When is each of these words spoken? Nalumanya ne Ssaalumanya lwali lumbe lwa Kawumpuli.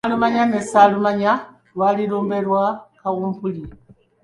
Nalumanya 0.03 0.43
ne 0.45 0.59
Ssaalumanya 0.63 1.31
lwali 1.73 2.03
lumbe 2.11 2.37
lwa 2.45 2.63
Kawumpuli. 2.99 3.63